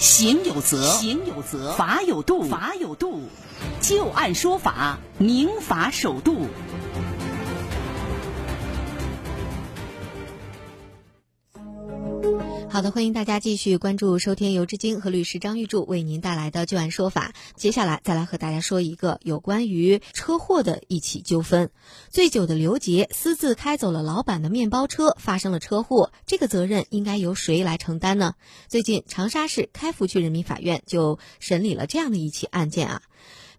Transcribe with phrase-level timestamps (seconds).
[0.00, 3.28] 行有责，行有责；法有度，法有度。
[3.82, 6.46] 就案说法，明法守度。
[12.72, 17.32] 好的，欢迎大家继续关注收听由志晶和律师张玉柱为您带来的旧案说法。
[17.56, 21.70] 接下来再来和大家说一个有关于车祸的一起纠纷。
[22.10, 28.34] 醉酒的刘杰私自开走了老板的面包车，发生了车祸，这个责任应该由谁来承担呢？
[28.68, 33.02] 最近长沙市开福区人民法院就审理了这样的一起案件啊。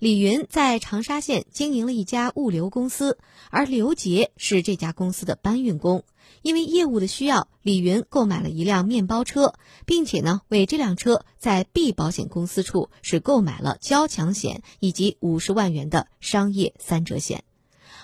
[0.01, 3.19] 李云在长沙县经营了一家物流公司，
[3.51, 6.03] 而刘杰是这家公司的搬运工。
[6.41, 9.53] 因为业务的需要，李云购买了一辆面包车，
[9.85, 17.43] 并且呢，为这辆车在 B 保险公司处是购买了交强险以及五十万元的商业三者险。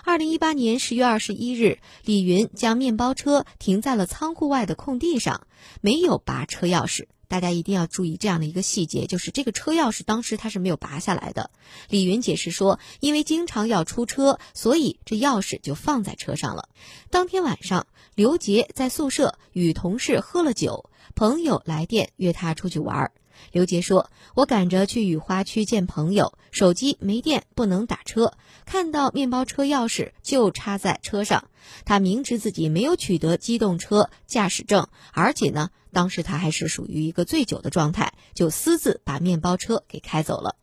[0.08, 5.46] 二零一八年十月二十一日，李云将面包车停在了仓库外的空地上，
[5.82, 7.08] 没有拔车钥匙。
[7.28, 11.52] 大家一定要注意这样的一个细节，就是这个车钥匙当时他是没有拔下来的。
[11.90, 16.70] 李云解释说，因为经常要出车，所以这钥匙就放在车上了。
[17.10, 23.12] 当天晚上，刘杰在宿舍与同事喝了酒，朋友来电约他出去玩。
[23.52, 28.34] 刘杰说：“我赶着去雨花区见朋友，手机没电，不能打车。
[28.66, 31.50] 看到面包车钥匙就插在车上。
[31.86, 40.56] 他明知自己没有取得机动车驾驶证，而且呢，当时他还是属于一个醉酒的状态，就私自把面包车给开走了。”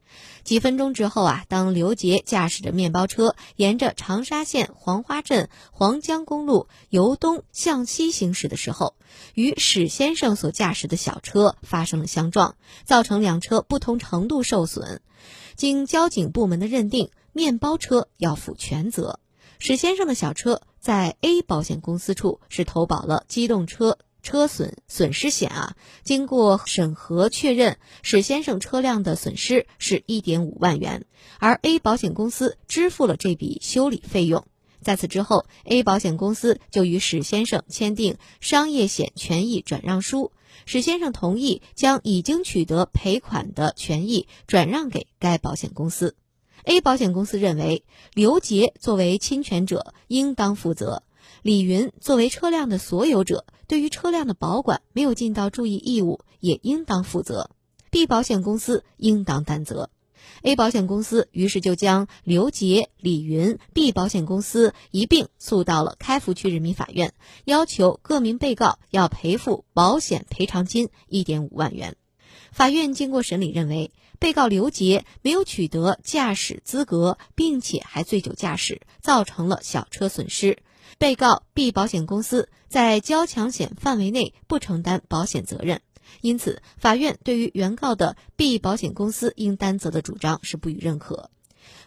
[0.45, 8.95] 几分钟之后啊，当刘杰驾驶着面包车沿着长沙县黄花镇黄江公路由东向西行驶的时候，
[9.35, 15.01] 与史先生所驾驶的小车发生了相撞，造成两车不同程度受损。
[15.57, 19.19] 经交警部门的认定，面包车要负全责。
[19.59, 23.97] 史先生的小车在 A 保险公司处是投保了机动车。
[24.23, 31.05] 车损损失险啊，经过审核确认，史先生车辆的损失是一点五万元，
[31.39, 34.47] 而 A 保险公司支付了这笔修理费用。
[34.81, 40.33] 在此之后，A 保险公司就与史先生签订商业险权益转让书，
[40.65, 46.17] 史先生同意将已经取得赔款的权益转让给该保险公司。
[46.63, 47.85] A 保险公司认为，
[48.15, 51.03] 刘杰作为侵权者应当负责。
[51.43, 57.51] 李云作为车辆的所有者，对于车辆的保管没有尽到注意义务，也应当负责。
[57.91, 59.91] B 保险公司应当担责。
[60.43, 67.13] A 保险公司于是就将刘杰、李云、B 保险公司一并诉到了开福区人民法院，
[67.45, 71.97] 要求各名被告要赔付保险赔偿金一点五万元。
[72.53, 73.91] 法院经过审理认为，
[74.25, 80.57] 被告刘杰没有取得驾驶资格，并且还醉酒驾驶，造成了小车损失。
[80.97, 85.83] 被告 B 保险公司在交强险范围内不承担保险责任，
[86.23, 91.29] 因此法院对于原告的 B 保险公司应担责的主张是不予认可。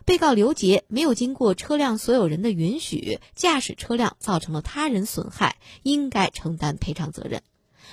[0.05, 7.41] 被告刘杰没有经过车辆所有人的允许驾驶车辆，造成了他人损害，应该承担赔偿责任。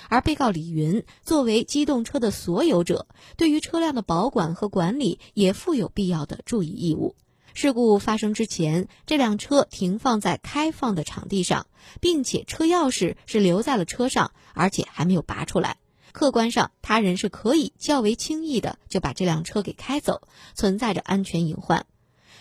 [0.09, 3.07] 而被告李云作为机动车的所有者，
[3.37, 7.15] 对于车辆的保管和管理也负有必要的注意义务。
[7.53, 11.67] 事故发生之前，这辆车停放在开放的场地上，
[12.01, 15.77] 并且车钥匙是留在了车上，而且还没有拔出来。
[16.11, 21.85] 客观上，他人是可以较为轻易的就把这辆车给开走，存在着安全隐患。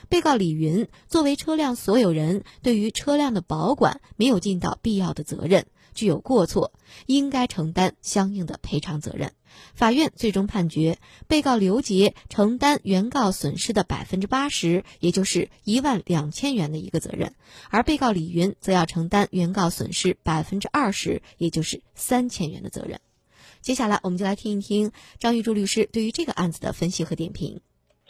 [0.09, 5.67] 被告李云作为车辆所有人，对于车辆的保管没有尽到必要的责任。
[5.95, 6.73] 具有过错，
[7.07, 9.33] 应该承担相应的赔偿责任。
[9.75, 17.35] 法院最终判决，被告刘杰承担原告损失的百分之八十，也就是一万两千元的一个责任，
[17.71, 22.99] 而被告李云则要承担原告损失百分之二十，也就是三千元的责任。
[23.61, 24.91] 接下来，我们就来听一听
[25.21, 27.61] 张玉柱律师对于这个案子的分析和点评。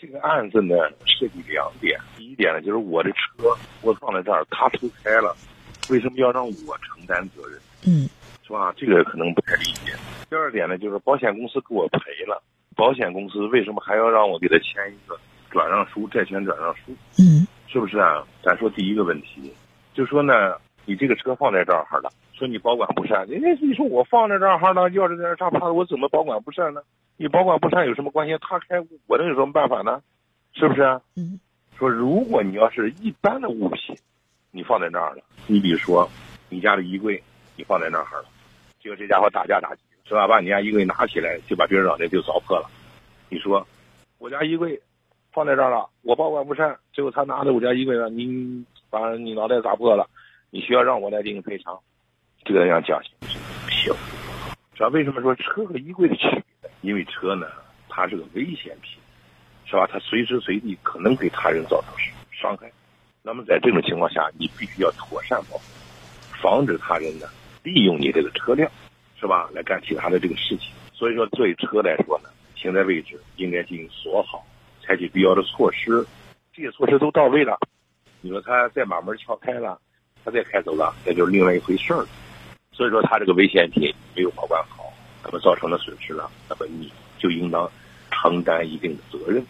[0.04, 0.74] 这个案子呢，
[1.06, 1.98] 涉及两点。
[2.14, 5.34] 第一点呢，就是我的车我放在这儿，他偷开了，
[5.88, 7.58] 为什么要让我承担责任？
[7.86, 8.04] 嗯，
[8.46, 8.70] 是吧？
[8.76, 9.94] 这个可能不太理解。
[10.28, 11.98] 第二点呢，就是保险公司给我赔
[12.28, 12.42] 了，
[12.76, 15.18] 保险公司为什么还要让我给他签一个
[15.50, 16.92] 转让书、债权转让书？
[17.18, 18.22] 嗯，是不是啊？
[18.42, 19.50] 咱说第一个问题，
[19.94, 20.54] 就说呢，
[20.84, 26.82] 你这个车放在这儿了，说你保管不善，人家你说我放在这儿了，要是在这扎趴我怎么保管不善呢？
[27.16, 28.36] 你保管不善有什么关系？
[28.40, 30.02] 他开我能有什么办法呢？
[30.52, 31.00] 是不是啊？
[31.16, 31.38] 嗯，
[31.78, 33.96] 说如果你要是一般的物品，
[34.50, 36.08] 你放在那儿了，你比如说
[36.48, 37.22] 你家的衣柜。
[37.56, 38.24] 你放在那儿了，
[38.82, 40.26] 结果这家伙打架打急了，是吧？
[40.26, 42.68] 把你家衣柜拿起来，就把别人脑袋就凿破了。
[43.28, 43.64] 你说，
[44.18, 44.82] 我家衣柜
[45.30, 50.10] 放在这儿了，我保管不善，最后他拿着我家衣柜呢，你把你脑袋砸破了，
[50.50, 51.78] 你需要让我来给你赔偿，
[52.44, 53.38] 这个要讲清楚。
[53.70, 53.94] 行，
[54.74, 56.42] 知道为什么说车和衣柜的区别？
[56.84, 57.46] 因为车呢，
[57.88, 58.98] 它是个危险品，
[59.64, 59.88] 是吧？
[59.90, 61.94] 它随时随地可能给他人造成
[62.30, 62.70] 伤害。
[63.22, 65.62] 那么在这种情况下，你必须要妥善保护，
[66.42, 67.26] 防止他人呢
[67.62, 68.70] 利用你这个车辆，
[69.18, 69.48] 是吧？
[69.54, 70.68] 来干其他的这个事情。
[70.92, 74.44] 所以说，对车来说呢，停在位置应该进行锁好，
[74.82, 76.06] 采取必要的措施。
[76.52, 77.58] 这些措施都到位了，
[78.20, 79.80] 你说他再把门撬开了，
[80.22, 82.04] 他再开走了，那就是另外一回事儿。
[82.72, 84.73] 所以说，他这个危险品没有保管好，
[85.24, 87.70] 那么造成的损失了，那么你就应当
[88.10, 89.44] 承担一定的责任。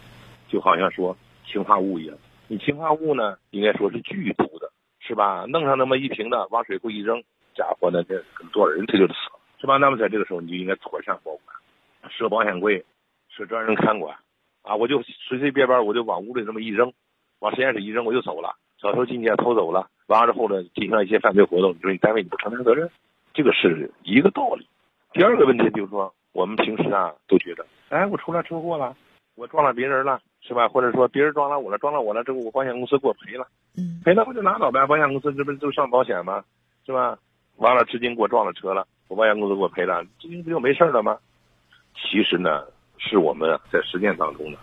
[0.47, 2.15] 就好像说氰化物一样，
[2.47, 5.45] 你氰化物呢，应该说是剧毒的，是吧？
[5.47, 7.21] 弄上那么一瓶的，往水库一扔，
[7.55, 9.77] 家伙呢，这很多人他就死了，是吧？
[9.77, 12.85] 那么在这个时候，你就应该妥善保管，设保险柜，
[13.29, 14.15] 设专人看管。
[14.61, 16.93] 啊，我就随随便便我就往屋里这么一扔，
[17.39, 22.89] 往实验室一扔我就走了，小偷进去偷走了，完了之后呢，进行了一些犯罪活动，你说你单位你不承担责任，
[23.33, 24.67] 这个是一个道理。
[25.15, 28.93] 第二个问题就是说，我们平时啊都觉得，哎，我出了车祸了，
[29.35, 30.67] 我撞了别人了，是吧？
[30.67, 33.47] 或者说别人撞了我了，撞了我了之后，我保险公司给我赔了，
[33.77, 34.85] 嗯，赔了不就拿倒呗？
[34.85, 36.43] 保险公司这不就上保险吗？
[36.85, 37.17] 是吧？
[37.55, 41.17] 完了，至今给我撞了车了，我保险公司给我赔了，至今不就没事了吗？
[41.95, 42.65] 其实呢。
[42.97, 44.57] 是我们在实践当中呢，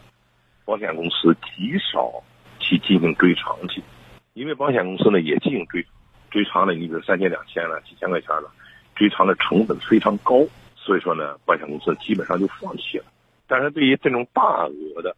[0.65, 2.11] 保险公司极少
[2.59, 3.81] 去进行追偿去，
[4.33, 5.87] 因为保险公司呢也进行追
[6.31, 8.51] 追偿了，你比如三千两千了几千块钱了，
[9.03, 10.47] 追偿的成本非常高，
[10.77, 13.05] 所以说呢，保险公司基本上就放弃了。
[13.49, 15.17] 但是对于这种大额的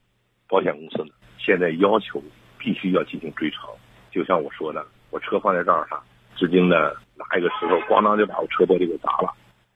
[0.49, 2.23] 保险公司呢，现在要求
[2.57, 3.69] 必须要进行追偿。
[4.11, 6.03] 就像我说的，我车放在这儿哈，
[6.35, 9.31] 至今呢拿一个石头咣当就把我车玻璃给砸了，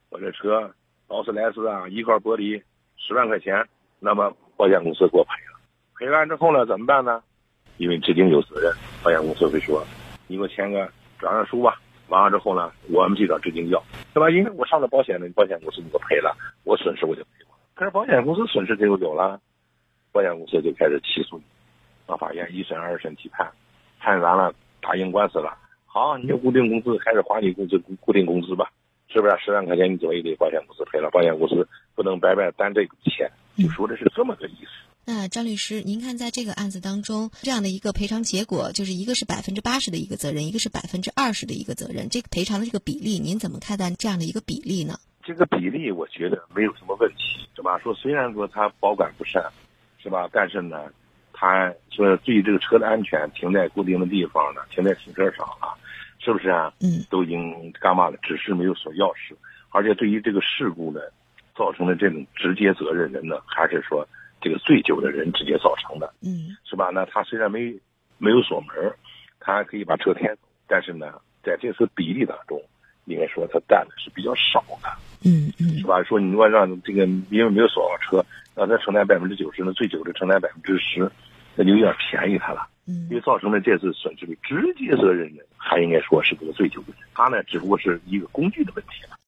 [0.09, 0.73] 我这车
[1.07, 2.63] 劳斯莱斯啊一块玻璃。
[2.97, 3.63] 十万块钱，
[4.01, 5.61] 那么保险公司给我赔了，
[5.99, 7.23] 赔完之后呢，怎么办呢？
[7.77, 8.73] 因为至今有责任，
[9.05, 9.87] 保险公司会说，
[10.27, 11.79] 你给我签个转让书吧。
[12.09, 13.81] 完了之后呢，我们去找至今要，
[14.19, 14.31] 对吧？
[14.31, 17.50] 因为我上了保险了，保险公司你给我赔了，我损失我就赔了。
[17.75, 19.41] 可是保险公司损失就有了，
[20.11, 21.44] 保险公司就开始起诉你，
[22.05, 23.49] 到法院一审、二审提判，
[24.00, 25.56] 判完了打赢官司了，
[25.87, 28.73] 好，你就固定工资开始还你工资固定工资吧。
[29.11, 31.09] 是不是十万块钱你总也得保险公司赔了？
[31.11, 34.88] 保险公司不能白白担这个钱，就说的是这么个意思。
[35.11, 44.99] 那张律师，您看在这个案子当中，这样的一个赔偿结果，就是一个是百分之八十的一个责任，一个是百分之二十的一个责任，这个赔偿的这个比例，您怎么看待这样的一个比例呢？
[45.25, 47.79] 这个比例我觉得没有什么问题，是吧？
[47.79, 49.43] 说虽然说他保管不善，
[49.97, 50.29] 是吧？
[50.31, 50.77] 但是呢，
[51.33, 55.73] 他说对于这个车的安全，停在固定的地方呢，停在停车场啊。
[56.21, 56.71] 是不是啊？
[56.81, 58.19] 嗯，都已经干嘛了？
[58.21, 59.35] 只是没有锁钥匙，
[59.71, 61.01] 而且对于这个事故呢，
[61.57, 64.07] 造成的这种直接责任人呢，还是说
[64.40, 66.90] 这个醉酒的人直接造成的，嗯，是吧？
[66.93, 67.75] 那他虽然没
[68.19, 68.93] 没有锁门，
[69.40, 72.62] 他还可以把车开走，但是呢，在这次比例当中，
[73.06, 74.88] 应该说他占的是比较少的，
[75.25, 76.02] 嗯嗯，是吧？
[76.02, 78.25] 说你如果让这个因为没有锁好车，
[78.55, 81.11] 让他承担百分之九十，那醉酒的承担百分之十，
[81.55, 82.69] 那就有点便宜他了。
[82.90, 89.17] 嗯因为造成了这次损失的直接责任人，还应该说是这个醉酒的人，他呢只不过是一个工具的问题了。